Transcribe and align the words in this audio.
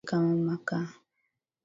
Mweusi 0.03 0.09
kama 0.11 0.35
makaa. 0.47 0.87